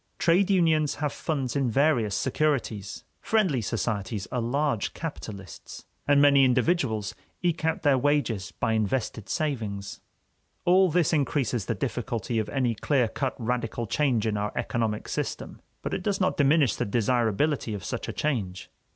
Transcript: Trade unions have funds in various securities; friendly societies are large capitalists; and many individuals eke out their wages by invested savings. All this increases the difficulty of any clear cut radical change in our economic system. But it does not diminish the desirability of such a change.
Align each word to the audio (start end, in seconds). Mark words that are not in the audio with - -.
Trade 0.17 0.49
unions 0.49 0.95
have 0.95 1.13
funds 1.13 1.55
in 1.55 1.69
various 1.69 2.15
securities; 2.15 3.03
friendly 3.19 3.61
societies 3.61 4.25
are 4.31 4.41
large 4.41 4.95
capitalists; 4.95 5.85
and 6.07 6.19
many 6.19 6.43
individuals 6.43 7.13
eke 7.43 7.63
out 7.65 7.83
their 7.83 7.99
wages 7.99 8.51
by 8.51 8.73
invested 8.73 9.29
savings. 9.29 10.01
All 10.65 10.89
this 10.89 11.13
increases 11.13 11.67
the 11.67 11.75
difficulty 11.75 12.39
of 12.39 12.49
any 12.49 12.73
clear 12.73 13.07
cut 13.07 13.35
radical 13.37 13.85
change 13.85 14.25
in 14.25 14.37
our 14.37 14.51
economic 14.55 15.07
system. 15.07 15.61
But 15.83 15.93
it 15.93 16.01
does 16.01 16.19
not 16.19 16.35
diminish 16.35 16.75
the 16.75 16.85
desirability 16.85 17.75
of 17.75 17.83
such 17.85 18.07
a 18.07 18.11
change. 18.13 18.71